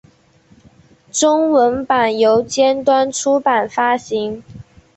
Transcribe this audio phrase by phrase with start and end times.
[1.11, 4.43] 中文版由尖端出版发行。